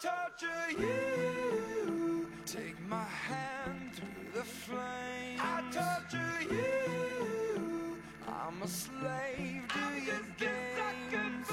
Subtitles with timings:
[0.00, 2.26] torture you.
[2.46, 5.40] Take my hand through the flame.
[5.40, 7.98] I torture you.
[8.28, 11.48] I'm a slave to your games.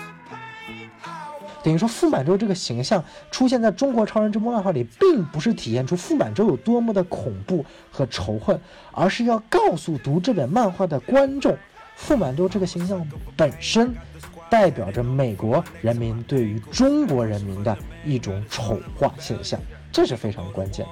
[1.04, 11.58] I want 等于说傅满洲这个形象出现在中国超人这部漫画里，并不是体现出傅满洲有多么的恐怖和仇恨，而是要告诉读这本漫画的观众，
[11.96, 13.04] 傅满洲这个形象
[13.36, 13.96] 本身
[14.52, 17.76] 代表着美国人民对于中国人民的
[18.06, 19.60] 一种丑化现象，
[19.92, 20.86] 这是非常关键。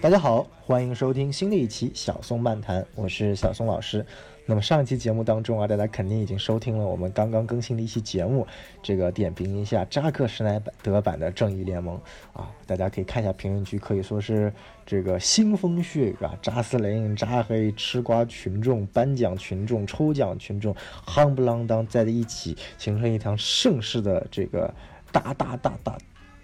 [0.00, 4.04] 大家好，欢迎收听新的一期小松漫谈，我是小松老师。
[4.50, 8.44] 那么上一期节目当中啊，大家肯定已经收听了我们刚刚更新的一期节目，
[8.82, 11.96] 这个点评一下扎克施耐德版的《正义联盟》
[12.36, 14.52] 啊，大家可以看一下评论区，可以说是
[14.84, 20.74] 这个腥风血雨啊，扎斯林、扎黑、吃瓜群众、颁奖群众、抽奖群众，
[21.06, 24.74] 夯不啷当在一起，形成一场盛世的这个
[25.12, 25.96] 大大大大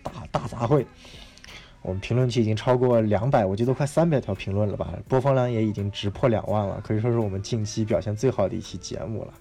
[0.05, 0.87] 大大杂烩。
[1.87, 9.33] 我们评论区已经超过两百，我记得快三百条评论了吧，播放量也已经直破两万了，可以说是我们近期表现最好的一期节目了。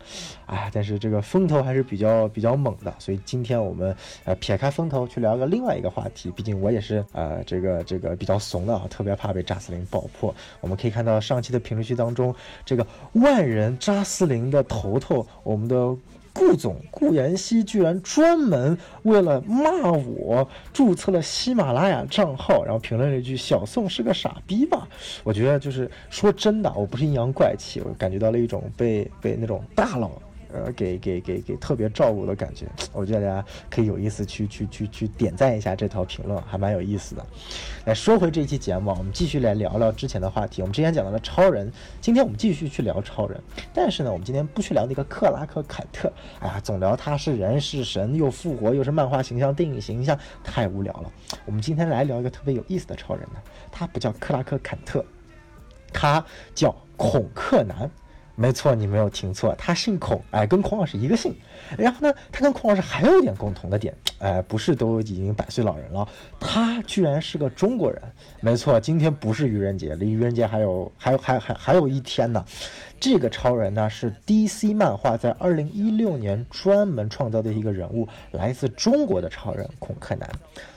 [0.46, 10.32] 哎，但是这个风头还是比较比较猛的，所以今天我们呃撇开风头去聊个另外一个话题，毕竟我也是呃这个这个比较怂的啊，特别怕被扎斯林爆破。
[10.62, 15.98] 我们可以看到上期的评论区当中，这个万人扎斯林的头头，我们的。
[16.36, 24.86] 顾总顾妍希居然专门为了骂我注册了喜马拉雅账号，然后评论了一句“小宋是个傻逼吧”。
[25.24, 30.12] 我觉得就是说真的，我不是阴阳怪气，我感觉到了一种被被那种大佬。
[30.56, 37.26] 呃，给给给给特别照顾的感觉，我觉得大家可以有意思去去去去点赞一下这条评论，还蛮有意思的。
[37.84, 40.62] 来说回这期节目啊，我们继续来聊聊之前的话题。
[40.62, 43.38] 我们之前讲到了超人，今天我们继续去聊超人，
[43.74, 51.12] 但是呢，我们今天不去聊那个克拉克坎特，哎呀，总聊他是人是神又复活又是漫画形象、电影形象，太无聊了。
[51.46, 53.40] 我们今天来聊一个特别有意思的超人呢，
[53.72, 55.04] 他不叫克拉克坎特，
[55.92, 56.24] 他
[56.54, 57.90] 叫孔克南。
[58.36, 61.34] 没错，你没有听错，他姓孔，哎，跟孔老师一个姓。
[61.78, 66.08] 然后呢，他跟孔老师还有一点共同的点，哎，不是都已经百岁老人了，
[66.40, 68.02] 他居然是个中国人。
[68.42, 72.44] 没错，今天不是愚人节，离愚人节还有还有还还还有一天呢。
[73.06, 80.28] 这个超人呢是 DC 漫画在二零一六年专门创造的一个人物，来自中国的超人孔克南。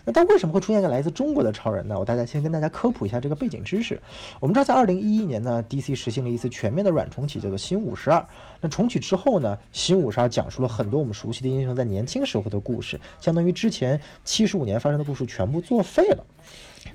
[0.05, 1.99] 那他为什么会出现一个来自中国的超人呢？
[1.99, 3.99] 我大家先跟大家科普一下这个背景知识。
[4.41, 8.23] 我们知道，在二零一一年呢，DC 实行了一次全面的软重启，叫做新五十二。
[8.61, 16.23] 那重启之后呢，新五十二讲述了很多我们熟悉的英雄在年轻时候的故事，相当于之前七十五年发生的故事全部作废了。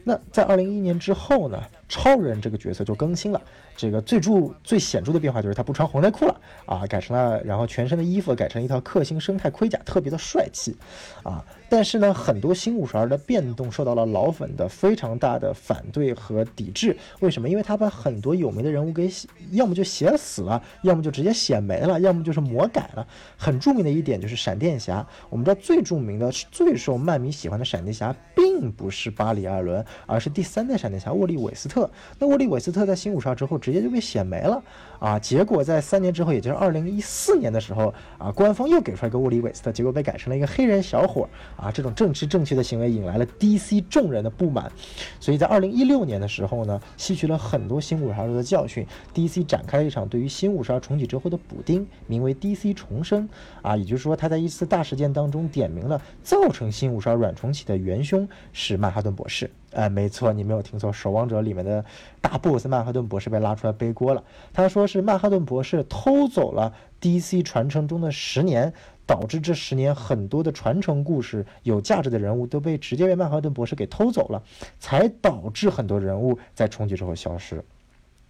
[0.04, 3.42] 那在二零一一年之后呢，超人这个角色就更新了。
[3.76, 10.76] 这个最著最显著的变化就是他不穿红内裤了啊，改成了，然后全身的衣服改成一套克星生态盔甲，特别的帅气
[11.24, 11.44] 啊。
[11.74, 16.96] 但是呢，很多新五十二的变动受到了老粉的非常大的反对和抵制。
[17.20, 17.50] 为什么？
[17.50, 23.08] 因为他把很多有名的人物给写，要么就写死了，要么就直接写没了，要么就是魔改了。
[23.36, 25.04] 很著名的一点就是闪电侠。
[25.32, 31.90] 我们知道最著名的、最受漫迷喜欢的闪电侠，并不是巴里·艾伦，而是第三代闪电侠沃利·韦斯特。
[32.20, 34.64] 那沃利·韦斯特在新五十二之后直接就被写没了
[35.00, 35.18] 啊！
[35.18, 41.63] 结果在三年之后，也就是二零一四年的时候啊，官方又给出来一个沃利·韦斯特，结果被改成了一个黑人小伙啊！
[41.64, 44.72] 啊这种政治正确的行为引来了 DC 众人的不满，
[45.20, 53.28] 所以在二零一六年的时候呢，吸取了很多新五十二的教训，DC 展开了一场对于新五十二重启之后的补丁，名为 DC 重生
[53.62, 53.78] 啊！
[53.78, 59.50] 也就是说，他在一次大事件当中点明了造成新五十二软重启的元凶是曼哈顿博士。
[59.72, 61.84] 哎，没错，你没有听错，《守望者》里面的
[62.22, 64.24] 大 boss 曼哈顿博士被拉出来背锅了。
[64.54, 66.72] 他说是曼哈顿博士偷走了
[67.02, 68.72] DC 传承中的十年，
[69.06, 74.42] 导致这十年很多的传承故事、有价值的人物都被直接被曼哈顿博士给偷走了，
[74.80, 77.64] 才导致很多人物在重启之后消失。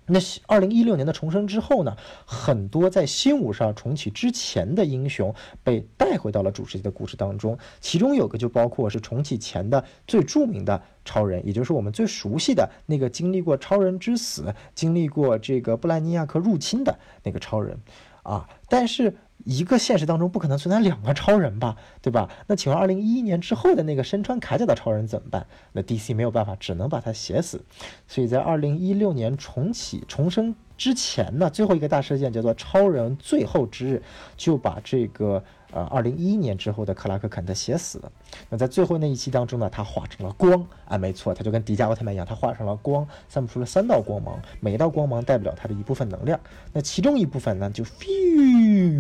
[0.06, 1.96] 那二零一六年的重生之后呢，
[2.26, 5.34] 很多在新五十二重启之前的英雄
[5.64, 17.80] 被带回到了主世界的故事当中，其中有个就包括是重启前的最著名的超人，也就是我们最熟悉的那个经历过超人之死、经历过这个布兰尼亚克入侵的那个超人，
[18.24, 19.16] 啊，但是。
[19.45, 22.30] 一个现实当中不可能存在两个超人吧，对吧？
[22.47, 25.45] 那请问二零一一年之后的那个身穿铠甲的超人怎么办？
[25.74, 27.62] 那 DC 没有办法，只能把他写死。
[28.07, 34.03] 所以在二零一六年重启重生之前呢，最后一个大事件叫做超人最后之日，
[34.38, 35.44] 就把这个。
[35.74, 38.12] 呃，二零一一年之后的克拉克肯特写死了。
[38.48, 46.40] 那在最后那一期当中呢，他化成了光啊，没错，他就跟迪迦奥特曼一样，他化成了光，散布出了三道光芒，每一道光芒代表他的一部分能量。
[46.72, 48.06] 那其中一部分呢，就飞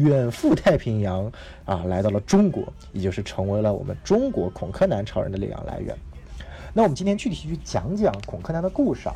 [0.01, 1.31] 远赴太平洋
[1.65, 5.95] 啊，来到了中国，也就是成为了我们中国孔柯南超人的力量来源。
[6.73, 9.13] 那我们今天具体去讲讲孔柯南的故事啊。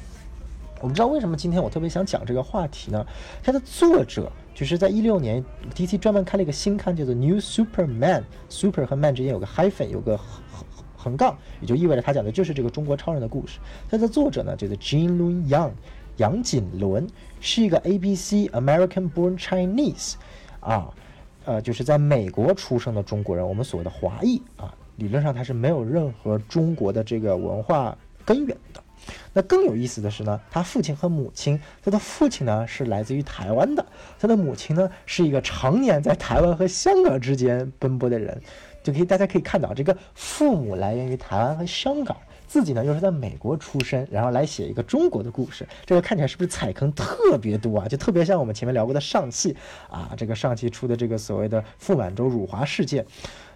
[0.80, 3.03] 我们知道为什么今天我特别想讲这个话题呢？
[3.42, 4.31] 它的作者。
[4.57, 5.45] 就是在一六年
[5.75, 10.33] ，DC 专门开了一个新刊，叫做 New Superman，Super 和 Man 之间有个 hyphen，有个横
[10.95, 13.59] 横杠，也就意味着他讲的就是这个中国超人的故事。
[13.88, 15.74] 他的作者呢，叫做 Jin Lun Yang，
[16.15, 17.07] 杨锦纶，
[17.39, 20.15] 是一个 ABC American Born Chinese，
[20.60, 20.92] 啊，
[21.45, 27.95] 呃，就是在美国出生的中国人，我们所谓的华裔啊，理论上他是没有任何中国的这个文化
[28.25, 28.83] 根源的。
[29.33, 33.86] 那更有意思的是呢，他父亲和母亲，他的父亲呢是来自于台湾的，
[34.19, 38.42] 他的母亲呢是一个常年在台湾和香港之间奔波的人，
[38.83, 42.18] 就可以大家可以看到，这个父母来源于台湾和香港，
[42.48, 47.88] 自己呢又是在美国出生，然后来写一个中国的故事，这个看起来是不是踩坑特别多啊？
[47.88, 49.56] 就特别像我们前面聊过的上汽
[49.89, 53.06] 啊，这个上汽出的这个所谓的傅满洲辱华事件，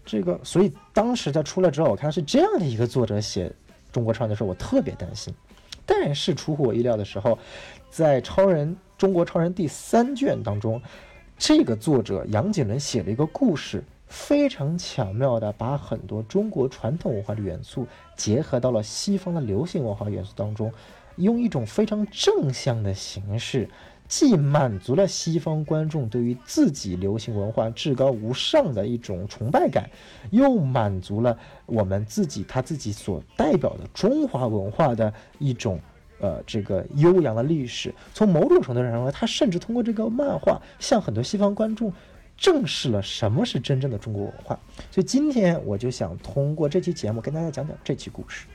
[0.06, 3.52] 这个所以当时他出来之后，我看是这样的一个作者写。
[3.92, 5.34] 中国超人的时候，我特别担心，
[5.86, 7.38] 但是出乎我意料的时候，
[7.90, 10.82] 在超人中国超人第三卷当中，
[11.38, 20.72] 这个作者杨景伦写了一个故事，非常巧妙的把很多中国传统文化的元素结合到了西方的流行文化元素当中，
[21.16, 23.70] 用一种非常正向的形式。
[24.12, 29.90] 既满足了西方观众对于自己流行文化至高无上的一种崇拜感，
[30.32, 35.80] 又满足了我们自己他自己所代表的中华文化的一种
[36.20, 37.96] 呃这个悠扬的历史。
[38.14, 41.94] 从某种程度上认为，他甚至通过这个漫画向很多西方观众
[42.36, 44.60] 正视了什么是真正的中国文化。
[44.92, 48.46] 所以今天我就想通过这期节目跟大家讲讲这期故事。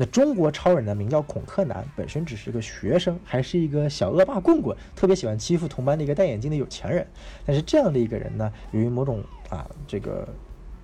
[0.00, 7.06] 那中国超人呢，名叫孔克南，本身只是个学生，还是一个小恶霸棍棍，特别喜欢欺负同班的一个戴眼镜的有钱人。
[7.44, 10.26] 但是这样的一个人呢，由于某种啊，这个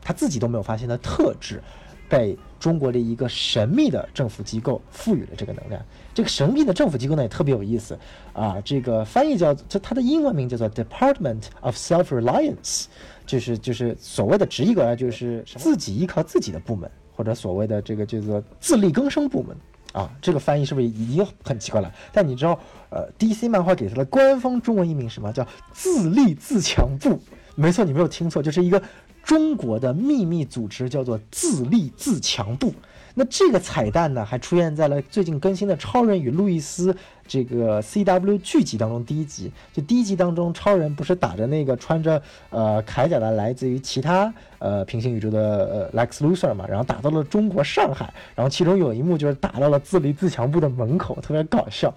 [0.02, 1.62] 他自己都没有发现的特质，
[2.10, 5.82] 被中国的一个神秘的政府机构赋予了这个能量。
[6.12, 7.98] 这个神秘的政府机构呢，也特别有意思
[8.34, 8.60] 啊。
[8.62, 12.84] 这个翻译叫，这它的英文名叫做 Department of Self-Reliance，
[13.24, 16.90] 就是就是所谓的直译过来就是自己依靠自己的部门。
[17.16, 19.56] 或者所谓的这个叫做自力更生部门
[19.92, 21.90] 啊，这个翻译是不是已经很奇怪了？
[22.12, 22.60] 但你知道，
[22.90, 27.18] 呃，DC 漫画给它的官方中文译名什么叫自立自强部？
[27.54, 28.82] 没错，你没有听错，就是一个
[29.24, 32.74] 中国的秘密组织，叫做自立自强部。
[33.18, 36.92] 那这个彩蛋呢，还出现在了最近更新的《超人与路易斯》
[37.26, 39.02] 这个 CW 剧集当中。
[39.02, 51.94] 第一集，就第一集当中，超人不是打着那个穿着呃铠甲的来自于其他呃平行宇宙的呃 Lex Luthor 嘛，然后打到了中国上海，然后其中有一幕就是打到了自立自强部的门口，特别搞笑。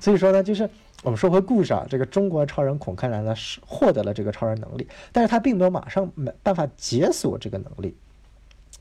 [0.00, 0.66] 所以说呢，就是
[1.02, 7.94] 我们说回故事啊，这个中国超人孔柯南呢是获得了这个超人能力，但是他并没有马上没办法解锁这个能力。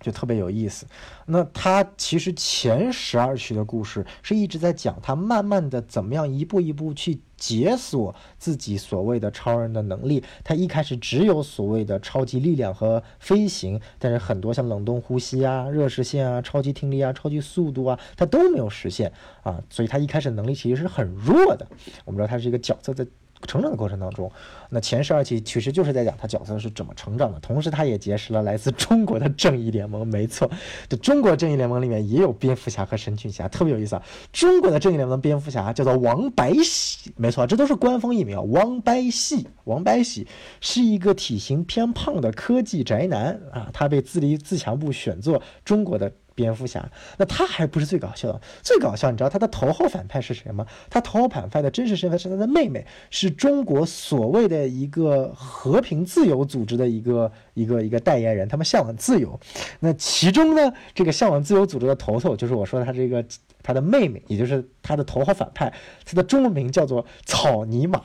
[0.05, 0.85] 就特别有意思，
[1.25, 10.23] 那他其实前十二期的故事是一直在讲他慢慢的怎么样一步一步去解锁自己所谓的超人的能力。
[10.43, 19.11] 他一开始只有所谓的超级力量和飞行，但是很多像冷冻呼吸啊、热视线啊、超级听力啊、超级速度啊，他都没有实现
[19.41, 21.65] 啊，所以他一开始能力其实是很弱的。
[22.05, 23.03] 我们知道他是一个角色在。
[23.47, 24.31] 成长的过程当中，
[24.69, 30.07] 那前十二期其实就是在讲他角色是怎么成长的，同时他也结识了来自中国的正义联盟。
[30.07, 30.49] 没错，
[30.89, 34.03] 这中国正义联盟里面也有蝙蝠侠和神奇侠，特别有意思啊。
[34.31, 38.41] 中国的正义联盟蝙蝠侠叫做王白喜，没错，这都是官方译名啊。
[38.41, 40.25] 王白喜，王白喜
[40.59, 46.11] 是一个体型偏胖的科技宅男啊，他被自立自强部选做中国的。
[46.35, 46.87] 蝙蝠侠，
[47.17, 50.67] 那他还不是最搞笑的，最搞笑，你知道他的头号反派是谁吗？
[50.89, 59.39] 他头号反派的真实身份是他的妹妹，是中国所谓的一个和平自由组织的一个一个一个代言人，他们向往自由。
[59.79, 63.25] 那其中呢，这个向往自由组织的头头就是我说他这个
[63.63, 65.73] 他的妹妹，也就是他的头号反派，
[66.05, 68.01] 他的中文名叫做草泥马。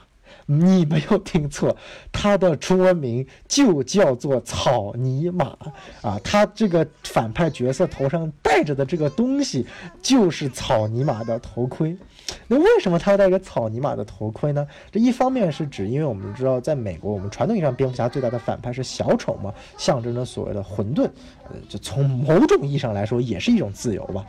[0.53, 1.77] 你没有听错，
[2.11, 5.57] 他的中文名就叫做草泥马
[6.03, 6.21] 啊！
[6.25, 9.65] 他这个反派角色头上戴着的这个东西，
[10.03, 11.97] 就是草泥马的头盔。
[12.49, 14.67] 那为什么他要戴个草泥马的头盔呢？
[14.91, 21.05] 这一方面是指，因为我们知道，在美国，我们传统意义上蝙蝠侠最大的反派是小丑嘛，象征着所谓的混沌。
[21.45, 24.27] 呃，就从某种意义上来说，也是一种自由吧。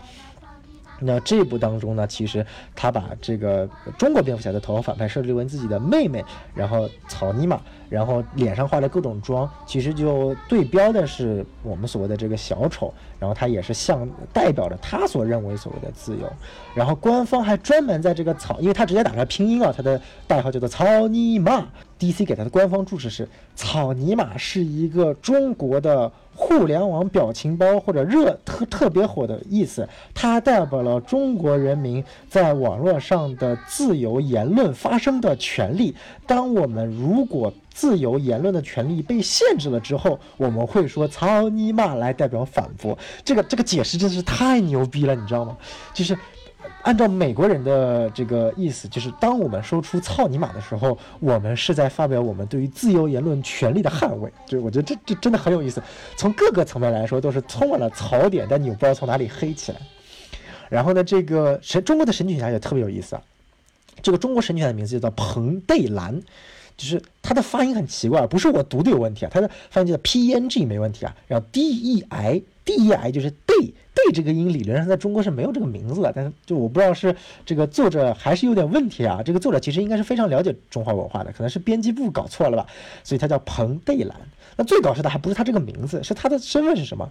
[1.03, 3.67] 那这部当中呢，其实他把这个
[3.97, 16.31] 中国蝙蝠侠的头号反派设置为自己的妹妹，然后草泥马，然后脸上画了各种妆，其实就对标的是我们所谓的这个小丑，然后他也是像代表着他所认为所谓的自由，
[16.75, 21.67] 然后官方还专门在这个草，因为他直接打了拼音啊，他的代号叫做草泥马
[22.01, 26.11] ，DC 给他的官方注释是草泥马是一个中国的。
[26.33, 35.93] 互联网表情包或者热特特别火的意思，它代表了中国人民在网络上的自由言论发声的权利。
[36.25, 42.97] 当我们如果自由言论的权利被限制了之后，我们会说“草泥马”来代表反驳。
[43.25, 45.57] 这个这个解释真是太牛逼了，你知道吗？
[45.93, 46.17] 就是。
[46.83, 54.31] 按照美国人的这个意思，就是当我们说出“操你妈”的时候，我们是在发表我们对于自由言论权利的捍卫。
[54.45, 55.81] 就我觉得这这真的很有意思，
[56.15, 59.79] 从各个层面来说都是充满了槽点，但你又不知道从哪里黑起来。
[60.69, 63.21] 然后呢，这个神中国的神奇女侠也特别有意思啊，
[64.01, 66.21] 这个中国神曲侠的名字叫做彭黛兰，
[66.77, 73.73] 就是它的发音很奇怪，不是我读的有问题啊，它的发音叫 P E N G 没问题啊，然后 D E I D E I 就是 day。
[73.93, 77.13] 对这个音理论上在中国是没有这个名字的，但是就我不知道是
[77.45, 79.21] 这个作者还是有点问题啊。
[79.23, 82.65] 这个作者其实应该是非常了解中华文化的，可能是编辑部搞错了吧，
[83.03, 84.15] 所以他叫彭黛兰。
[84.55, 87.07] 那最搞笑的还不是他这个名字，是他的身份是什么？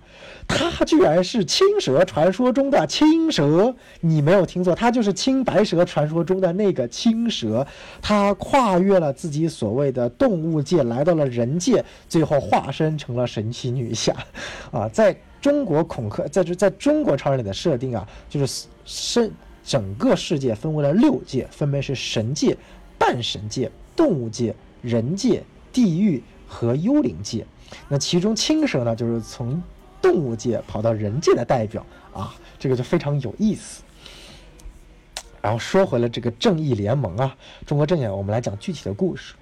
[0.48, 7.66] 他居然是青蛇传说中的青蛇，你没有听错，他就是青白蛇传说中的那个青蛇。
[8.00, 14.16] 他跨越了自己所谓的动物界，来到了人界，最后化身成了神奇女侠，
[14.72, 15.14] 啊，在。
[15.40, 19.30] 中国恐吓在这，在中国超人里的设定啊，就是是
[19.64, 22.56] 整个世界分为了六界，分别是神界、
[22.98, 25.42] 半神界、动物界、人界、
[25.72, 27.46] 地狱和幽灵界。
[27.88, 29.62] 那其中青蛇呢，就是从
[30.02, 33.82] 动物界跑到人界的代表啊，这个就非常有意思。
[35.40, 39.34] 然后说回了这个正义联盟啊，中国正义，我们来讲具体的故事。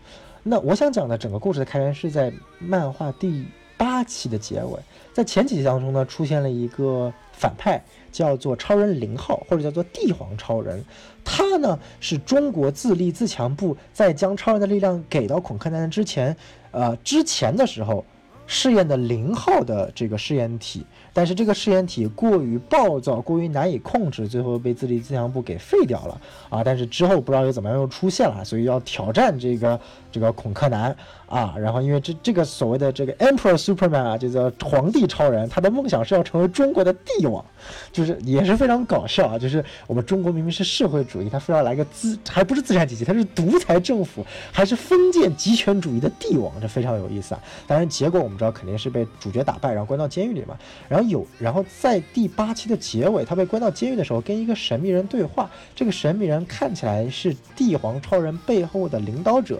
[0.45, 4.79] 那我想讲的整个故事的开源是在漫画第八期的结尾。
[5.19, 7.83] 在前几集当中呢，出现了一个反派，
[8.13, 10.85] 叫做超人零号，或者叫做帝皇超人。
[11.25, 16.37] 他呢是中国自立自强部在将超人的力量给到孔克南之前，
[16.71, 18.05] 呃，之前的时候
[18.49, 20.85] 试验的零号的这个试验体。
[21.13, 26.63] 但是这个试验体过于暴躁，过于难以控制，最后被自立自强部给废掉了啊！
[26.63, 29.81] 但是之后不知道又怎么样又出现了，所以要挑战这个
[30.13, 30.95] 这个孔克南
[31.27, 31.57] 啊！
[31.59, 37.45] 然后因为这这个所谓的这个 Emperor Superman 啊，就叫皇帝超人，他的梦想是要成为中国的帝王，
[37.91, 39.37] 就是也是非常搞笑啊！
[39.37, 47.43] 就是我们中国明明是社会主义，他非要来个资，还不是资产阶级，他是独裁政府，还是封建集权主义的帝王，这非常有意思啊！
[47.67, 50.57] 当然结果我们知道肯定是被主角打败，然后关到监狱里嘛，
[50.89, 51.09] 然后。
[51.09, 55.49] 有，然后在第八期的结尾，他被关到监狱的时候，跟一个神秘人对话。
[55.75, 59.59] 这个神秘人看起来是帝皇超人背后的领导者。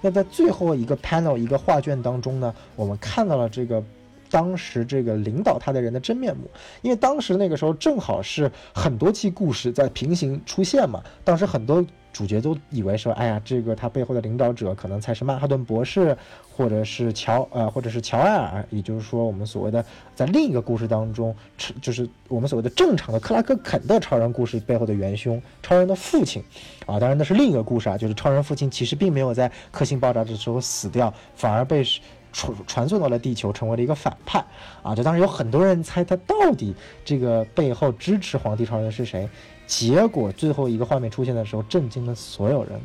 [0.00, 3.80] 那在最后一个 panel 一个画卷当中呢，我们看到了这个
[4.28, 6.50] 当时这个领导他的人的真面目。
[6.82, 11.86] 因为当时那个时候正好是很多期故事在平行出现嘛，当时很多。
[12.12, 16.18] 主角都以为说，哎呀，这个他背后的领导者可能才是曼哈顿博士，
[16.60, 19.82] 或者是乔呃，或者是乔埃尔，也就是说，我们所谓的
[20.14, 21.34] 在另一个故事当中，
[21.80, 26.44] 就是我们所谓的正常的克拉克肯的超人故事背后的元凶，超人的父亲，
[26.84, 31.82] 啊，当然那是另一个故事啊，就是超人父亲其实并没有在克星爆炸的时候死掉，反而被
[32.30, 34.44] 传传送到了地球，成为了一个反派，
[34.82, 36.74] 啊，就当时有很多人猜他到底
[37.06, 39.26] 这个背后支持皇帝超人的是谁。
[39.66, 42.78] 结果最后一个画面出现的时候，震惊了所有人，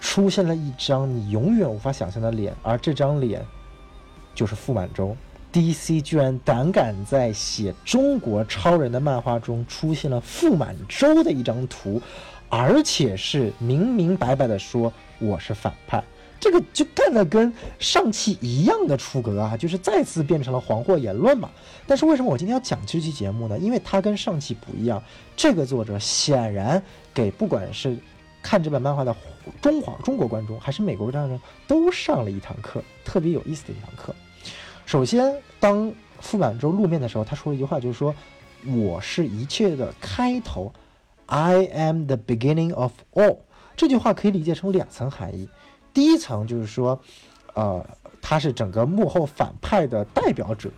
[0.00, 3.44] 出现了一张你永远无法想象的脸，而这张脸
[4.34, 5.14] 就是傅满洲。
[5.52, 12.00] DC 居然胆敢在写中国超人的漫画中出现了傅满洲的一张图，
[12.48, 16.02] 而且是明明白白的说我是反派。
[16.38, 21.50] 这个就干的跟上期一样的出格啊，就是再次变成了黄祸言论嘛。
[21.86, 23.58] 但是为什么我今天要讲这期节目呢？
[23.58, 25.02] 因为它跟上期不一样，
[25.36, 27.94] 这个作者显然给不管是
[28.42, 29.14] 看这本漫画的
[29.60, 34.14] 中华中国观众，还是美国观众都上了一堂课，特别有意思的一堂课。
[34.86, 38.14] 首先，当傅满洲露面的时候，他说了一句话，就是说
[38.66, 40.72] 我是一切的开头
[41.26, 43.38] ，I am the beginning of all。
[43.76, 45.48] 这句话可以理解成两层含义。
[45.94, 47.00] 第一层就是说，
[47.54, 47.84] 呃，
[48.20, 50.70] 他是整个幕后反派的代表者，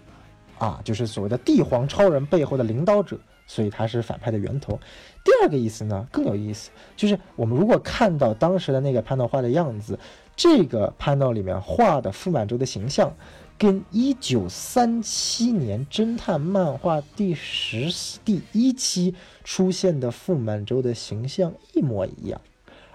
[0.58, 4.78] 啊，就是所谓的帝皇超人背后的领导者，所以他是反派的源头。
[5.24, 9.98] 第二个意思呢更有意思，就是我们如果看到当时的那个潘诺画的样子，
[10.34, 13.14] 这个潘诺里面画的傅满洲的形象，
[13.58, 17.88] 跟一九三七年侦探漫画第十
[18.24, 22.40] 第一期出现的傅满洲的形象一模一样。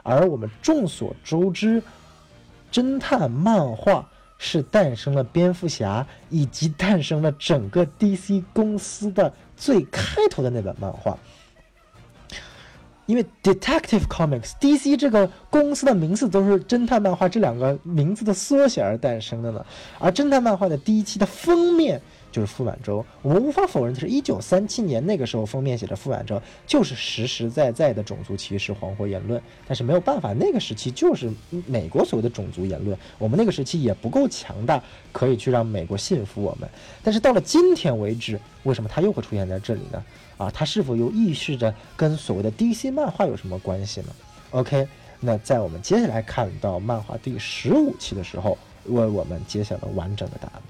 [0.03, 1.83] 而我们众所周知，
[2.71, 11.17] 侦探漫画是诞生了蝙蝠侠，以及诞生了整个 DC 公司的最开头的那本漫画。
[13.07, 19.65] 因为 Detective Comics DC 这个公司的名字都是侦探漫画这两个名字的缩写而诞生的呢，
[19.97, 23.03] 而侦探漫画的第一期的封面就是傅满洲。
[23.21, 29.41] 我们无法否认的是，一九三七年那个时候封面写的傅满洲就是实实在在的种族歧视、黄祸言论。
[29.67, 31.31] 但是没有办法，那个时期就是
[31.65, 34.81] 美国所谓的种族言论，我们那个时期也不够强大，
[35.11, 36.69] 可以去让美国信服我们。
[37.03, 40.03] 但是到了今天为止，为什么它又会出现在这里呢？
[40.37, 44.07] 啊，它是否又预示着跟所谓的 DC 漫画有什么关系呢
[44.51, 44.87] ？OK，
[45.19, 48.55] 那在我们接下来看到漫画第十五期的时候，
[48.85, 50.61] 为我们揭晓了完整的答案。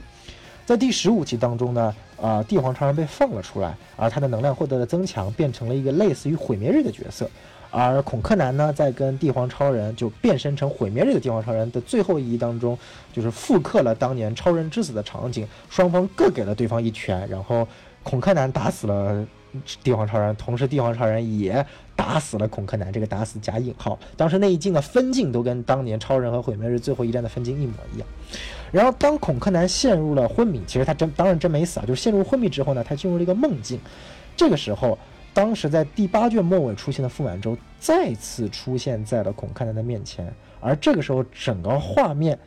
[0.68, 7.30] 在第十五期当中呢，啊，帝皇超人被放了出来，而他的能量获得了增强，变成了一个类似于毁灭日的角色。
[7.72, 12.78] 而孔克南呢，在跟帝皇超人就变身成毁灭日的帝皇超人的最后一役当中，
[13.14, 17.66] 就是复刻了当年超人之死的场景，双方各给了对方一拳，然后
[18.04, 19.26] 孔克南打死了。
[19.82, 23.98] 帝皇超人，同时帝皇超人也打死了孔克南，这个打死加引号。
[24.16, 28.08] 当时那一镜的分镜都跟当年超人和毁灭日最后一战的分镜一模一样。
[28.72, 33.80] 然后当孔克南陷入了昏迷，其实他真当然真没死啊，就是陷入昏迷之后呢，他进入了一个梦境。
[34.36, 34.98] 这个时候，
[35.34, 42.38] 当时在第八卷末尾出现的傅满洲再次出现在了孔克南的面前，而这个时候整个画面。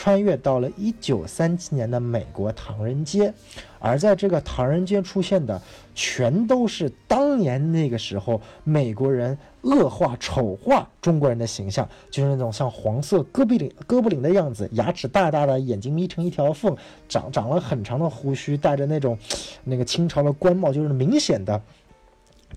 [0.00, 3.34] 穿越到了一九三七年的美国唐人街，
[3.80, 5.60] 而在这个唐人街出现的，
[5.92, 16.76] 全都是当年那个时候美国人恶化、丑化中国人的形象，就是那种像黄色哥布林、哥布林的样子，牙齿大大的，眼睛眯成一条缝，
[17.08, 19.18] 长长了很长的胡须，戴着那种
[19.64, 21.60] 那个清朝的官帽，就是明显的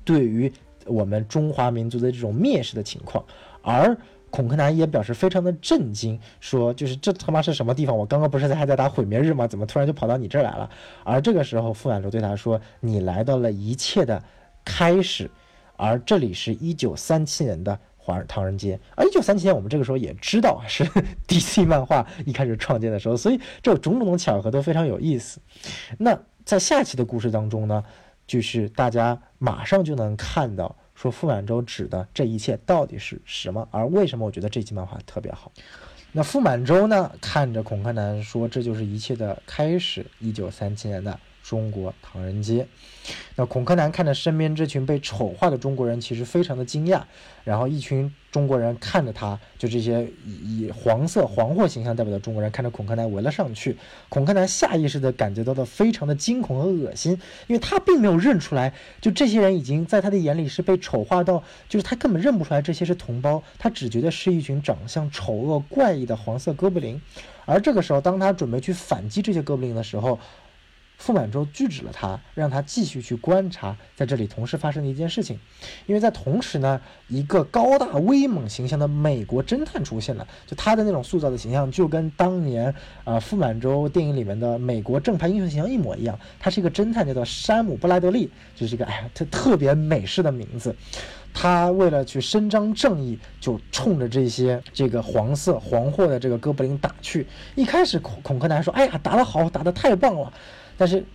[0.06, 0.54] 对于
[0.86, 3.26] 我们中华民族的这种蔑视的情况，
[3.64, 3.98] 而。
[4.32, 7.96] 孔克南也表示非常的震惊，说：“就是这他妈是什么地方？
[7.96, 9.46] 我刚刚不是还在打毁灭日吗？
[9.46, 10.70] 怎么突然就跑到你这儿来了？”
[11.04, 14.24] 而这个时候，傅满洲对他说：“你来到了一切的
[14.64, 15.30] 开始，
[15.76, 18.80] 而这里是一九三七年的华唐人街。
[18.96, 20.84] 而一九三七年，我们这个时候也知道是
[21.28, 25.42] DC 漫画一开始创建的时候，所以这种种的巧合都非常有意思。
[25.98, 27.84] 那在下期的故事当中呢，
[28.26, 33.68] 就是大家马上就能看到。”说傅满洲指的这一切到底是什么？
[33.72, 35.52] 而为什么我觉得这期漫画特别好？
[36.12, 37.12] 那傅满洲呢？
[37.20, 42.68] 看着孔克南说：“这就是一切的开始。”一九三七年的中国唐人街。
[43.36, 47.02] 那孔柯南看着身边这群被丑化的中国人，其实非常的惊讶。
[47.44, 53.76] 然后一群中国人看着他，就这些以以黄色黄货形象代表的中国人，看着孔柯南围了上去。
[54.10, 57.14] 孔柯南下意识的感觉到的非常的惊恐和恶心，
[57.48, 67.02] 因为他并没有认出来，就这些人已经在他的眼里是被丑化到，就是他根本认不出来这些是同胞，他只觉得是一群长相丑恶怪异的黄色哥布林。
[67.46, 70.20] 而这个时候，当他准备去反击这些哥布林的时候，
[71.02, 75.40] 傅满洲拒止了他，让他继续去观察在这里同时发生的一件事情，
[75.88, 82.72] 因为在同时呢，一个高大威猛形象的美国侦探出现了，就他的那种塑造的形象就跟当年
[83.04, 86.20] 啊傅满洲电影里面的美国正派英雄形象一模一样。
[86.40, 90.76] 他是一个侦探，叫做山姆布莱德利，就是一个哎呀特特别美式的名字。
[91.34, 97.26] 他为了去伸张正义，就冲着这些这个黄色黄货的这个哥布林打去。
[97.56, 100.32] 一开始孔孔克南说：“哎呀，打得好，打得太棒了。”
[100.82, 101.06] 但是，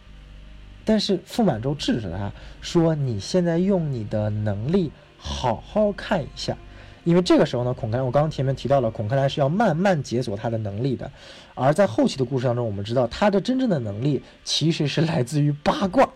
[0.85, 6.57] 但是傅满洲制止了他，说：“你现在用你的能力好好看一下，
[7.03, 11.11] 因为这个时候呢，孔克南，我刚刚前面提到了，孔克南是要慢慢解锁他的能力的。
[11.57, 16.09] 而在后期的故事当中，我们知道他的真正的能力其实是来自于八卦。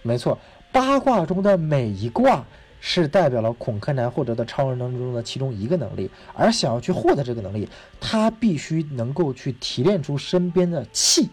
[0.00, 0.38] 没错，
[0.72, 2.42] 八卦中的每一卦
[2.80, 6.10] 是代表了孔克南获得的超人当中的其中一个能力。
[6.32, 7.68] 而想要去获得这个能力，
[8.00, 11.28] 他必须能够去提炼出身边的气。”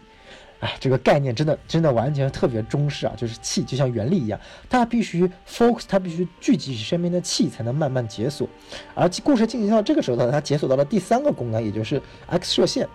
[0.62, 4.38] 哎，这个概念真的真的完全特别中式啊，就是气就像原力一样，
[4.70, 8.46] 它必须 focus，它必须聚集身边的气，才能慢慢解锁。
[8.94, 12.88] 而故事进行到这个时候呢，它解锁到了第三个功能，也就是 X 射线。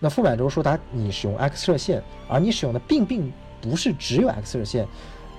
[0.00, 4.88] 那傅满洲说他你使用 X 射线，而你使用的并并不是只有 X 射线，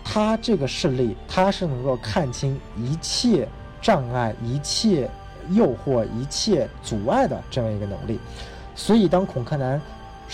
[0.05, 3.45] 他这个视力他是能够看清一切
[3.81, 5.09] 障碍、一切
[5.49, 8.17] 诱惑、一切阻碍的这样一个能力。
[8.73, 9.81] 所以当孔克南。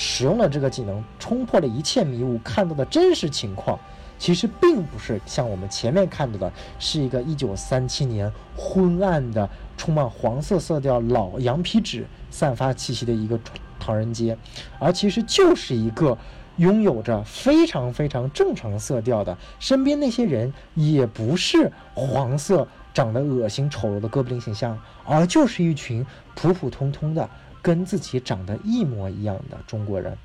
[0.01, 3.77] 使用了这个技能，冲破了一切迷雾，看到的真实情况，
[4.17, 13.37] 其实并不是像我们前面看到的，是一个一九三七年昏暗的、充满黄色色调老羊皮纸散发气息的一个
[13.77, 14.37] 唐人街，
[14.79, 16.17] 而其实就是一个
[16.55, 26.05] 拥有着非常非常正常色调的，身边那些人也不是黄色、长得恶心丑陋的哥布林形象，而就是一群
[26.41, 27.29] 普普通通的、
[27.61, 30.17] 跟自己长得一模一样的中国人。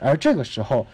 [0.00, 0.84] 而这个时候，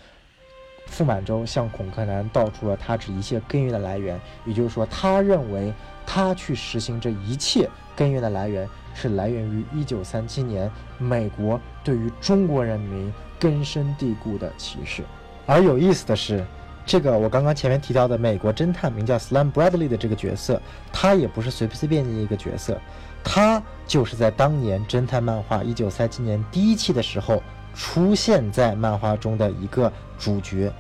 [0.87, 5.73] 傅满洲向孔克南道出了他这一切根源的来源，也就是说，他认为
[6.05, 15.03] 他去实行这一切根源的来源是来源于1937年美国对于中国人民根深蒂固的歧视。
[15.47, 16.45] 而有意思的是，
[16.85, 20.61] 这个我刚刚前面提到的美国侦探名叫 Slam Bradley 的这个角色，
[20.93, 22.81] 他也不是随随便便一个角色，
[23.29, 27.43] 他就是在当年侦探漫画1937年第一期的时候。
[27.79, 30.73] 出现在漫画中的一个主角，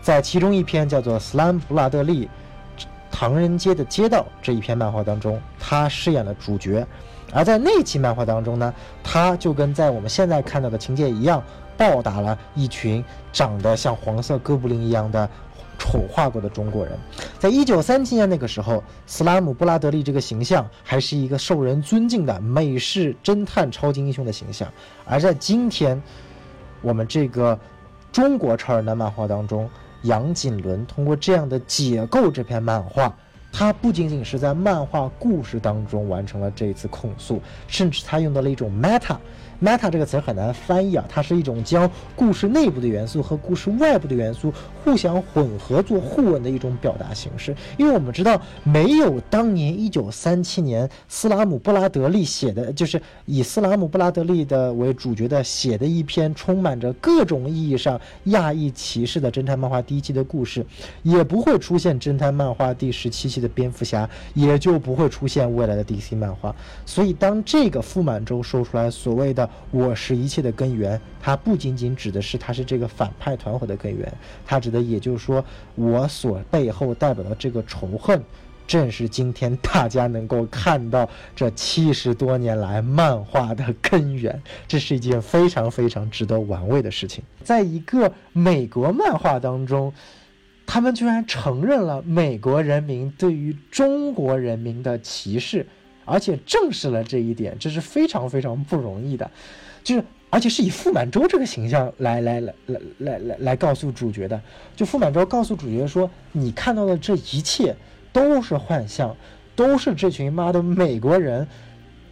[0.00, 2.26] 在其中一篇叫做《斯兰布拉德利
[3.10, 6.86] 唐人街的街道》这一篇漫画当中，他饰演了主角。
[7.34, 8.72] 而在那期漫画当中呢，
[9.04, 11.42] 他就跟在我们现在看到的情节一样，
[11.76, 15.28] 暴打了一群长得像黄色哥布林一样的
[15.78, 16.98] 丑化过的中国人。
[17.38, 24.70] 在一九三七年那个时候，斯拉姆布拉德利这个形象还是一个受人尊敬的美式侦探超级英雄的形象，
[25.06, 26.02] 而在今天。
[26.80, 27.58] 我们这个
[28.12, 29.68] 中国超人的漫画当中，
[30.02, 33.12] 杨锦纶通过这样的解构这篇漫画，
[33.52, 39.16] 他不仅仅是在漫画故事当中完成了这一次控诉，甚至他用到了一种 meta。
[39.60, 44.52] Meta 这个词很难翻译啊，它是一种将故事内部的元素和故事外部的元素
[44.84, 47.54] 互相混合做互文的一种表达形式。
[47.76, 60.64] 因为我们知道，没有当年一九三七年斯拉姆布拉德利写的，就是以斯拉姆布拉德利的为主角的写的一篇充满着各种意义上亚裔歧视的侦探漫画第一期的故事，
[61.02, 66.54] 也不会出现侦探漫画第十七期的蝙蝠侠，也就不会出现未来的 DC 漫画。
[66.86, 69.47] 所以，当这个傅满洲说出来所谓的。
[69.70, 74.12] 我是一切的根源，它不仅仅指的是他是这个反派团伙的根源，
[74.46, 78.22] 它指的也就是说，我所背后代表的这个仇恨，
[78.66, 84.42] 正是今天大家能够看到这七十多年来漫画的根源。
[84.66, 87.24] 这是一件非常非常值得玩味的事情。
[87.42, 89.92] 在一个美国漫画当中，
[90.66, 95.66] 他们居然承认了美国人民对于中国人民的歧视。
[96.08, 99.30] 而且证实了这一点，这是非常非常不容易的，
[99.84, 102.54] 就是而且是以傅满洲这个形象来来来
[102.98, 104.40] 来来来告诉主角的。
[104.74, 107.74] 就傅满洲告诉主角说：“你看到的这一切
[108.12, 109.16] 都是幻象，
[109.54, 111.46] 都是这群妈的美国人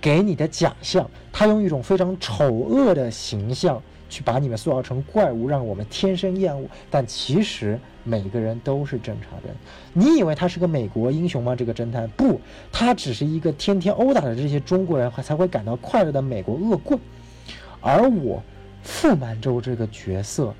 [0.01, 1.09] 给你的假象。
[1.33, 6.69] 他用一种非常丑恶的形象去把你们塑造成怪物，让我们天生厌恶。
[6.91, 9.53] 但其实。”每个人都是正常人，
[9.93, 11.57] 你以为他是个美国英雄吗？
[11.57, 12.41] 这个侦探不，
[12.71, 16.97] 他只是一个天天殴打的这些中国人才会感到快乐的美国恶棍。
[17.81, 18.41] 而我
[18.85, 20.55] 傅满洲这个角色，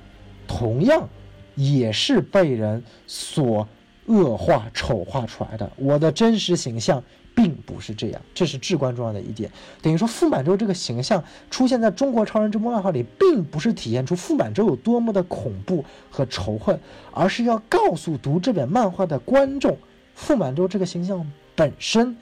[0.45, 1.07] 同样
[1.55, 3.65] 也是被人所
[4.07, 5.71] 恶化、丑化出来的。
[5.77, 7.01] 我的真实形象。
[7.37, 9.51] 并不是这样，这是至关重要的一点。
[9.79, 16.79] 等于说，傅满洲这个形象出现在中国超人这部漫画里，并不是体现出傅满洲有多么的恐怖和仇恨，
[17.11, 19.77] 而是要告诉读这本漫画的观众，
[20.15, 22.17] 傅满洲这个形象本身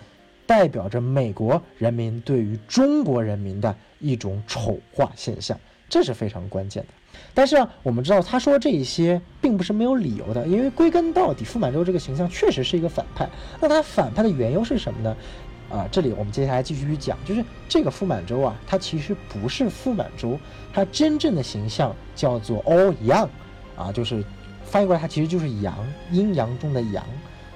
[0.45, 5.57] 代表着美国人民对于中国人民的一种丑化现象，
[5.89, 7.19] 这是非常关键的。
[7.33, 13.29] 但是啊，我们知道他说这一些并不是没有理由的，因为归根到底，傅满洲这个形象确实是一个反派。
[13.61, 15.15] 那他反派的缘由是什么呢？
[15.69, 20.37] 啊，这里我们接下来继续去讲，就是这个傅满洲啊，他其实不是傅满洲，
[20.73, 23.29] 他真正的形象叫做 All Young，
[23.75, 24.23] 啊，就是
[24.63, 25.75] 翻译过来，他其实就是阳，
[26.11, 27.03] 阴阳中的阳。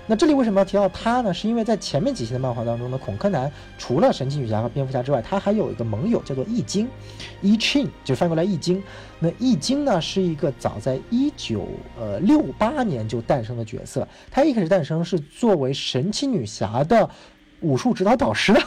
[0.10, 1.32] 那这里为什么要提到他呢？
[1.32, 6.90] 是因为在前面几期的漫画当中呢，孔柯南除了神奇女侠和蝙蝠侠之外，他还有一个盟友叫做易经，
[7.44, 7.56] 一
[8.04, 8.82] 就翻过来易经。
[9.20, 11.68] 那易经呢是一个早在一九
[12.00, 17.08] 呃六八年就诞生的角色，他一开始诞生是作为神奇女侠的
[17.60, 18.60] 武术指导导师的。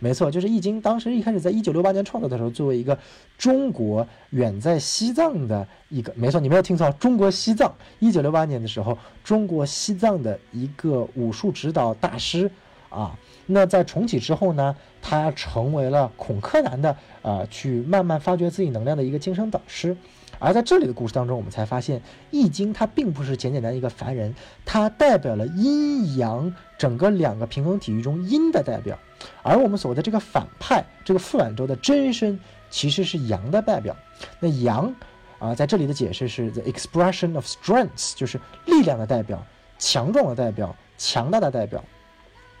[0.00, 0.80] 没错，就是易经。
[0.80, 2.98] 当时一开始在一九六八年创造的时候，作为一个
[3.38, 7.74] 中国远在西藏的一个，没错，你没有听错，中国西藏。
[8.00, 12.50] 一九六八年的时候，中国西藏的一个武术指导大师
[12.90, 13.16] 啊。
[13.46, 19.96] 那在重启之后呢，他成为了孔柯南的啊，去慢慢发掘自己能量的一个精神导师。
[20.38, 24.34] 而在这里的故事当中，我们才发现，易经它并不是简简单一个凡人，
[24.66, 28.98] 它代表了阴阳整个两个平衡体育中阴的代表。
[29.42, 32.38] 而我们所谓的这个反派，这个傅满洲的真身
[32.70, 33.96] 其实是阳的代表。
[34.40, 34.94] 那阳
[35.38, 39.44] 啊，在这里的解释是 the expression of strength，就是力量的代表、
[39.78, 41.82] 强壮的代表、强大的代表。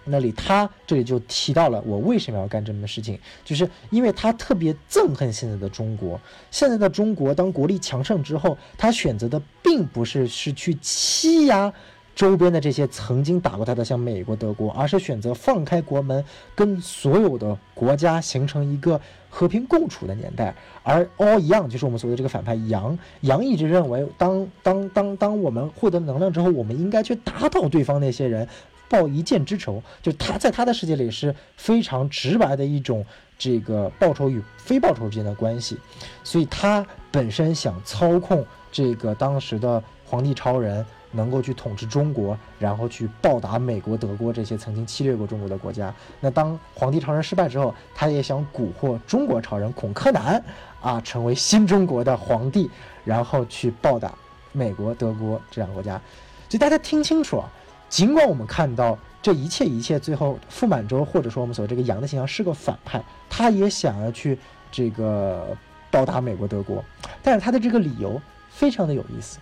[0.06, 6.20] 那里他这里就提到了我为什么要干这么的事情，就是因为他特别憎恨现在的中国。
[6.50, 11.72] 现在的中国当国力强盛之后，他选择的并不是是去欺压
[12.14, 16.24] 周边的这些曾经打过他的，像美国、德国，而是选择放开国门，
[16.54, 20.54] 跟所有的国家形成一个和平共处的年代。
[20.82, 28.48] 而 all 一样，就是我们所谓的这个反派杨，杨一直认为，当当当当我们获得能量之后，我们应该去打倒对方那些人。
[28.86, 33.04] 报一箭之仇，就他在他的世界里是非常直白的一种
[33.36, 35.76] 这个报仇与非报仇之间的关系，
[36.22, 45.94] 所以他本身想操控这个当时的皇帝超人，能够去统治中国，然后去报答美国、德国这些曾经侵略过中国的国家。
[46.20, 50.42] 那当皇帝超人失败之后，他也想蛊惑中国超人孔柯南
[50.82, 52.68] 啊，成为新中国的皇帝，
[53.04, 54.12] 然后去报答
[54.52, 56.00] 美国、德国这两个国家。
[56.48, 57.48] 所以大家听清楚啊。
[57.90, 63.00] 尽管我们看到这一切一切，最后傅满洲或者说我们所这个杨的形象是个反派，
[63.30, 64.36] 他也想要去
[64.72, 65.56] 这个
[65.92, 66.82] 报答美国德国，
[67.22, 69.38] 但是他的这个理由非常的有意思。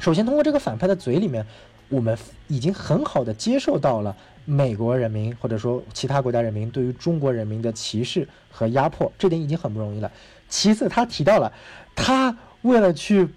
[0.00, 1.46] 首先，通过这个反派的嘴里面，
[1.88, 10.10] 我们已经很好的接受到了美国人民或者说其他国家人民对于中国人民的歧视和压迫，这点已经很不容易了。
[10.48, 11.52] 其次，他提到了
[11.94, 13.28] 他为了去。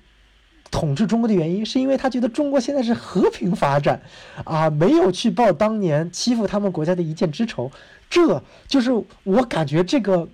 [0.71, 4.01] 统治中国的原因，是因为他觉得中国现在是和平发展，
[4.43, 7.71] 啊，没有去报当年欺负他们国家的一箭之仇，
[8.09, 8.89] 这就是
[9.23, 10.27] 我感觉这个，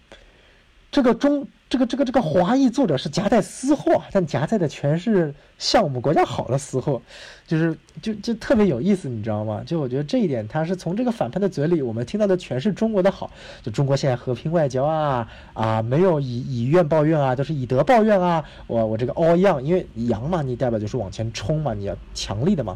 [0.90, 1.46] 这个中。
[1.70, 7.00] 这个这个这个华裔作者是夹带私货，但夹带的全是向我们国家好的私货，
[7.46, 9.62] 就是就就特别有意思，你知道吗？
[9.64, 13.30] 就我觉得这一点，他是从这个反派的嘴里，我们听到的全是中国的好，
[13.62, 18.44] 就中国现在和平外交啊啊，没有以以怨报怨啊，都是以德报怨啊。
[18.66, 22.76] 我我这个 all young，因为阳嘛，你代表就是往前冲嘛，你要强力的嘛，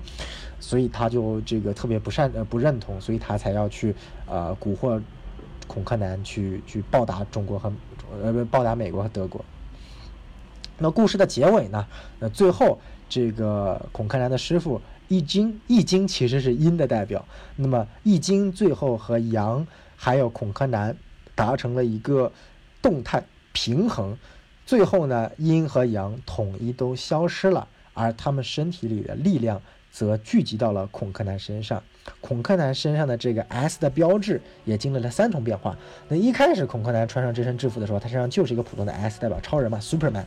[0.59, 3.95] 所以他就这个特别不善呃不认同，所以他才要去
[4.27, 5.01] 呃蛊惑
[5.73, 7.73] 孔克南去去报答中国和。
[8.21, 9.43] 呃不，报答美国和德国。
[10.77, 11.87] 那故事的结尾呢？
[12.19, 17.25] 那最后这个孔克南的师傅易经，易经其实是阴的代表。
[17.55, 20.95] 那么易经最后和阳还有孔克南
[21.33, 22.31] 达成了一个
[22.83, 24.15] 动态平衡，
[24.67, 29.59] 最后呢，阴和阳统一都消失了，而他们身体里的力量
[29.91, 31.81] 则聚集到了孔克南身上。
[32.19, 35.77] 孔柯南身上的这个 S 的标志也经历了三重变化。
[36.07, 40.25] 那一开始孔柯南穿上这身制服的时候，他身上就是一个普通的 S，代表超人嘛，Superman。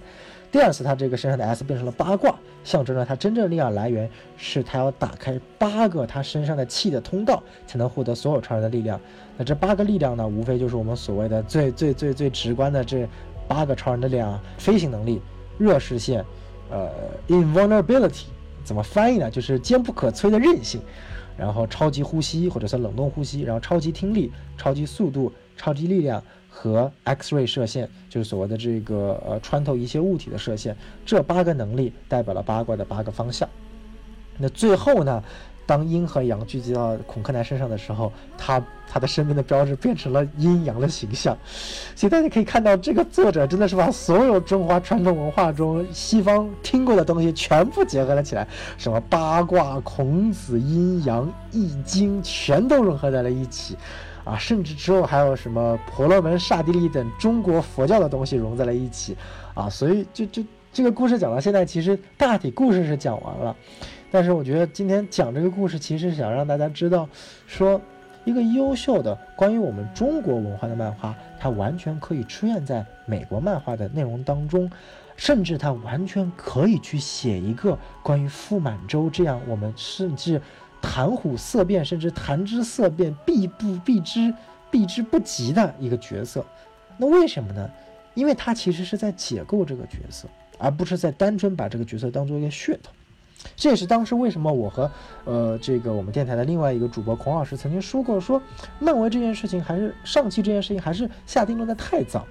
[0.51, 2.35] 第二次他这个身上的 S 变成了八卦，
[2.65, 4.09] 象征着他真正力量来源
[4.39, 8.99] 是他要打开八个他身上的气的通道，才能获得所有超人的力量。
[9.37, 13.07] 那这八个力量呢，无非就是我们所谓的最最最最直观的这
[13.47, 15.21] 八个超人的力量：飞行能力、
[15.59, 16.25] 热视线、
[16.71, 16.89] 呃
[17.29, 18.25] ，invulnerability，
[18.65, 19.31] 怎么翻译呢？
[19.31, 20.81] 就是坚不可摧的韧性。
[21.37, 30.77] 然后超级呼吸或者是冷冻呼吸，然后超级听力、超级速度、超级力量和 X-ray 射线，就是所谓的这个呃穿透一些物体的射线。
[31.05, 33.49] 这八个能力代表了八卦的八个方向。
[34.38, 35.22] 那最后呢？
[35.66, 41.37] 当阴和阳聚集到孔克南身上的时候，他他的身边的标志变成了阴阳的形象，
[41.96, 48.46] 所以大家可以看到，这个作者真的是把所有中华传统文化中西方听过的东西全部结合了起来，
[48.79, 53.76] 什么八卦、孔子、阴阳、易经，全都融合在了一起，
[54.24, 59.16] 啊，甚至之后还有什么婆罗门、刹帝利等中国佛教的东西融在了一起，
[59.55, 63.57] 啊，所以就就这个故事讲到现在，其实大体故事是讲完了。
[64.11, 67.09] 但是我觉得今天讲这个故事，其实是想让大家知道，
[67.47, 67.81] 说
[68.25, 74.71] 一个优秀的关于我们中国文化的漫画，它完全可以出现在美国漫画的内容当中，
[75.16, 80.40] 甚至它完全可以去写一个关于傅满洲这样我们甚至
[80.81, 84.33] 谈虎色变，甚至谈之色变避不避之
[84.71, 86.45] 避之不及的一个角色。
[86.97, 87.71] 那为什么呢？
[88.14, 90.27] 因为他其实是在解构这个角色，
[90.59, 92.90] 而不是在单纯把这个角色当做一个噱头。
[93.55, 94.90] 这也是当时为什么我和
[95.25, 98.40] 呃这个我们电台的另外一个主播孔老师曾经说过，说
[98.79, 102.27] 漫威这件事情还是上汽这件事情还是下定论的太早。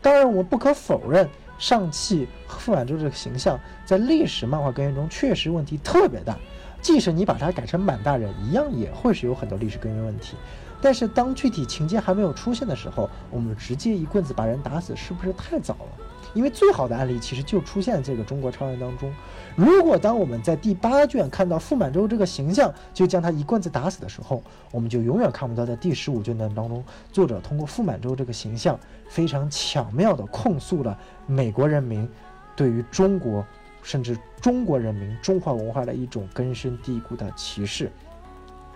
[0.00, 6.36] 当然，我们不可否认上汽傅满洲这个形象在历史漫画根源中确实问题特别大，
[6.80, 10.36] 即使你把它改成满大人，一样也会是有很多历史根源问题。
[10.80, 16.04] 但是当具体情节还没有出现的时候，我们直接一棍子把人打死，是不是太早了？
[16.34, 19.12] 因为最好的案例其实就出现这个中国超人当中。
[19.54, 32.08] 如果当我们在第八卷看到傅满洲这个形象就将他一棍子打死的时候，我们就永远看不到在第十五卷当中，作者通过傅满洲这个形象非常巧妙地控诉了美国人民
[32.56, 33.44] 对于中国
[33.82, 37.90] 甚至中国人民中华文化的一种根深蒂固的歧视。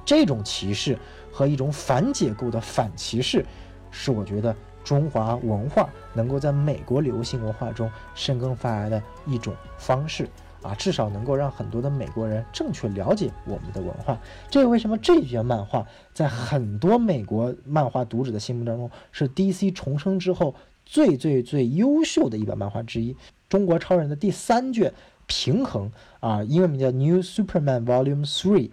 [0.04, 0.96] 这种歧视
[1.32, 3.44] 和一种反解构的反歧视，
[3.90, 4.54] 是我觉得
[4.86, 10.28] 中华文化能够在美国流行文化中生根发芽的一种方式
[10.62, 14.16] 啊，至少能够让很多的美国人正确了解我们的文化。
[14.48, 23.16] 这为什么这卷漫画在很多美国漫画读者的心目当中是 DC 重生之后最最最优秀的一本漫画之一。
[23.48, 24.94] 中国超人的第三卷。
[25.28, 28.70] 平衡啊，英文名叫 New Superman Volume Three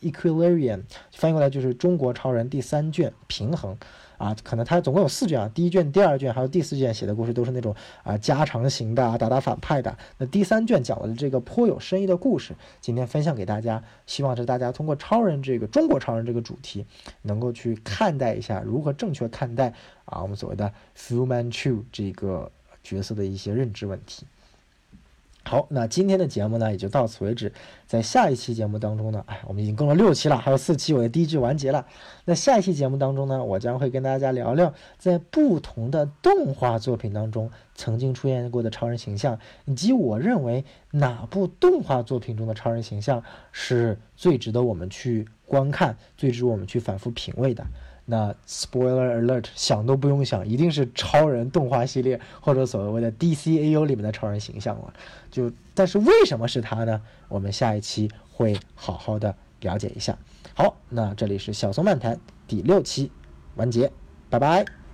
[0.00, 3.76] Equilibrium，翻译过来就是中国超人第三卷平衡
[4.18, 4.36] 啊。
[4.44, 9.96] 可能它总共有四卷啊，第一卷、第二卷还有第四卷写的故事都是那种啊加长型的啊，打打反派的。
[10.18, 16.84] 那第三卷讲的这个颇有深意的故事，今天分享给大家，希望是大家通过超人这个中国超人这个主题，
[17.22, 19.72] 能够去看待一下如何正确看待
[20.04, 22.50] 啊我们所谓的 Fu Manchu 这个
[22.82, 24.26] 角色的一些认知问题。
[25.48, 27.50] 好，那今天的节目呢也就到此为止。
[27.86, 31.86] 在下一期节目当中呢，哎，我们已经更了六期了，还有四期，我的第一季完结了。
[32.26, 47.66] 那下一期节目当中呢，我将会跟大家聊聊在不同的动画作品当中曾经出现过的超人形象，以及我认为哪部动画作品中的超人形象是最值得我们去观看、最值得我们去反复品味的。
[48.10, 54.94] 那 spoiler alert，想都不用想，一定是超人动画系列或者所谓的 DCAU 里面的超人形象了。
[55.30, 57.02] 就但是为什么是他呢？
[57.28, 60.16] 我们下一期会好好的了解一下。
[60.54, 63.12] 好，那这里是小松漫谈第六期
[63.56, 63.92] 完结，
[64.30, 64.87] 拜拜。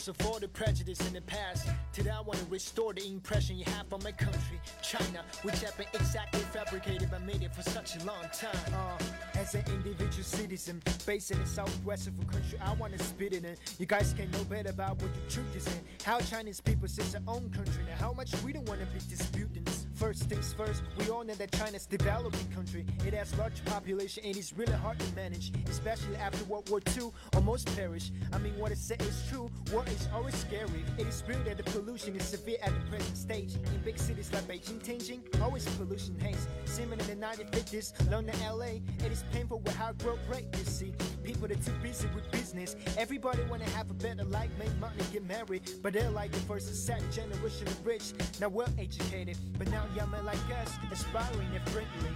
[0.00, 3.58] Regardless of all the prejudice in the past, today I want to restore the impression
[3.58, 7.96] you have on my country, China, which have been exactly fabricated by media for such
[7.96, 8.72] a long time.
[8.72, 13.04] Uh, as an individual citizen based in the southwest of a country, I want to
[13.04, 13.56] spit it in.
[13.78, 15.80] You guys can know better about what the truth is in.
[16.02, 19.00] How Chinese people see their own country and how much we don't want to be
[19.06, 19.66] disputing.
[20.00, 22.86] First things first, we all know that China's developing country.
[23.06, 27.10] It has large population and it's really hard to manage, especially after World War II,
[27.34, 28.14] almost perished.
[28.32, 29.50] I mean, what it said is true.
[29.70, 30.86] War is always scary.
[30.96, 33.56] It is real that the pollution is severe at the present stage.
[33.56, 36.48] In big cities like Beijing, Tianjin, always pollution haze.
[36.64, 40.94] Similar in the 1950s, London, LA, it is painful with how growth rate you see.
[41.22, 42.74] People are too busy with business.
[42.96, 45.70] Everybody wanna have a better life, make money, get married.
[45.82, 49.36] But they're like the first second generation of rich, not well educated.
[49.58, 52.14] But now young men like us, aspiring and friendly.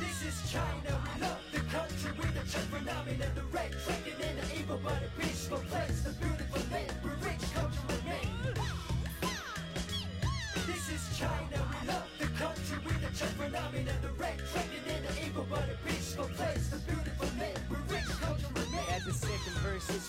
[0.00, 3.45] This is China, we love the country with the church phenomenon, the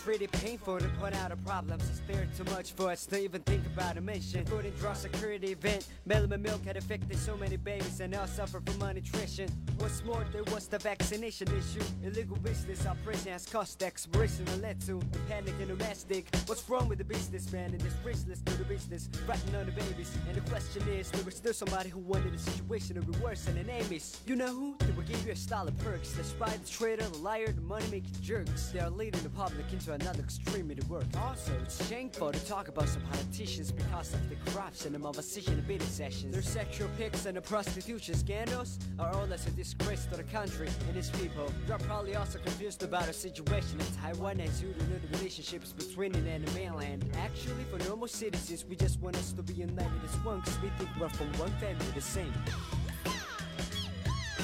[0.08, 1.78] really painful to point out a problem.
[1.82, 4.46] It's there too much for us to even think about a mission.
[4.46, 8.62] Food and drug security event, melon milk had affected so many babies and now suffer
[8.66, 9.50] from malnutrition.
[9.80, 11.84] What's more, there was the vaccination issue.
[12.04, 16.28] Illegal business operation has cost expiration and led to the panic and domestic.
[16.48, 20.12] What's wrong with the businessman and this restless to the business, ratting on the babies?
[20.28, 23.48] And the question is, there was still somebody who wanted the situation to be worse,
[23.48, 24.76] and the name is, you know who?
[24.80, 26.12] They will give you a style of perks.
[26.14, 28.70] The spy, the traitor, the liar, the money-making jerks.
[28.70, 31.06] They are leading the public into another extreme of the work.
[31.22, 35.68] Also, it's shameful to talk about some politicians because of the corruption and opposition and
[35.68, 36.34] bidding sessions.
[36.34, 40.70] Their sexual pics and the prostitution scandals are all as a disgrace to the country
[40.88, 41.52] and its people.
[41.68, 45.74] You're probably also confused about a situation in Taiwan as you don't know the relationships
[45.74, 47.04] between it and the mainland.
[47.18, 50.70] Actually, for normal citizens, we just want us to be united as one because we
[50.78, 52.32] think we're from one family the same.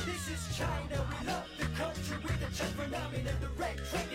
[0.05, 4.12] This is China, we love the country with the church phenomenon, the red dragon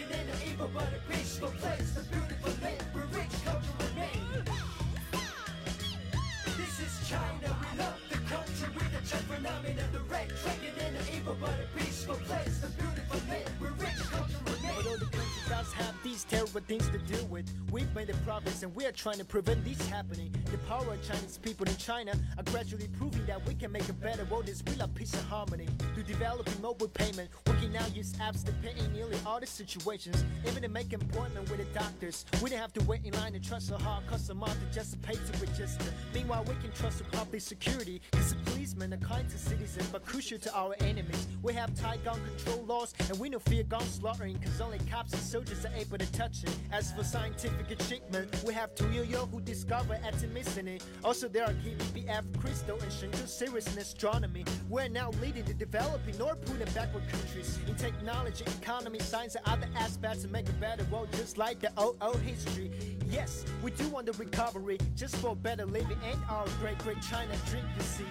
[16.38, 19.86] everything to do with we've made a progress and we are trying to prevent this
[19.88, 20.34] happening.
[20.50, 23.92] The power of Chinese people in China are gradually proving that we can make a
[23.92, 25.66] better world as we love peace and harmony.
[25.94, 29.46] Through developing mobile payment, we can now use apps to pay in nearly all the
[29.46, 32.24] situations, even to make an appointment with the doctors.
[32.42, 35.14] We don't have to wait in line and trust a hard customer to just pay
[35.14, 35.92] to register.
[36.14, 40.04] Meanwhile, we can trust the public security, cause the policemen are kind to citizens but
[40.04, 41.26] crucial to our enemies.
[41.42, 45.12] We have tight gun control laws and we no fear gun slaughtering, cause only cops
[45.12, 46.56] and soldiers are able to touch it.
[46.72, 48.42] As for scientific scientific achievement.
[48.46, 50.80] We have Tu Yo who discovered atomicity.
[51.04, 54.44] Also, there are KBF, Crystal, and Shenzhou serious in astronomy.
[54.68, 59.68] We're now leading the developing nor putting backward countries in technology, economy, science, and other
[59.76, 62.70] aspects to make a better world, just like the old, old history.
[63.08, 67.34] Yes, we do want the recovery, just for better living and our great, great China
[67.48, 68.04] dream to see.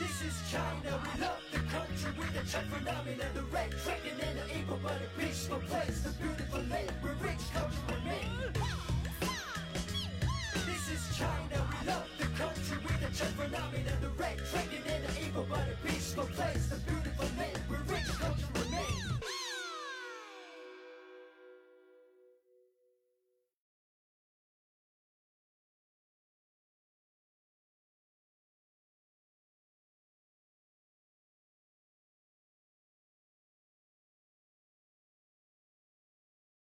[0.00, 4.38] This is China, we love the country with the Czech phenomenon, the red dragon and
[4.38, 6.00] the river, but a peaceful place.
[6.00, 8.52] The beautiful land where rich culture remain.
[10.66, 11.66] This is China.
[11.70, 15.60] We love the country with the Chinese phenomenon, the red dragon and the evil, but
[15.60, 16.66] a peaceful place.
[16.66, 17.89] The beautiful land where